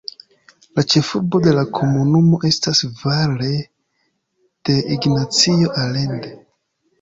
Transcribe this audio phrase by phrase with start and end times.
[0.77, 3.51] La ĉefurbo de la komunumo estas Valle
[4.71, 6.35] de Ignacio Allende.